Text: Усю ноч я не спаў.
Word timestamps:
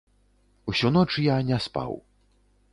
Усю 0.71 0.91
ноч 0.95 1.07
я 1.27 1.37
не 1.53 1.61
спаў. 1.69 1.93